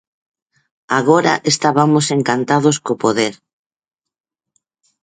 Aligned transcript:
Agora 0.99 1.33
estabamos 1.51 2.05
encantados 2.17 2.75
co 2.85 2.93
poder. 3.03 3.33